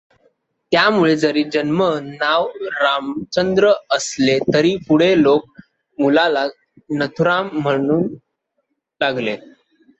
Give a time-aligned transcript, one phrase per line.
[0.71, 2.47] त्यामुळे जरी जन्म नाव
[2.77, 5.61] रामचंद्र असले तरी पुढे लोक
[5.99, 6.45] मुलाला
[6.91, 8.01] नथुराम म्हणू
[9.01, 9.35] लागले.